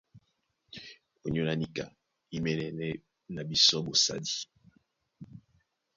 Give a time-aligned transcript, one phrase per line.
[1.25, 1.83] Ónyólá níka
[2.35, 2.91] í mɛ̌nɛ́nɛ́
[3.33, 4.33] na bisɔ́ ɓosadi.